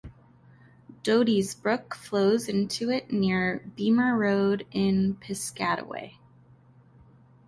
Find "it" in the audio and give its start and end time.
2.89-3.11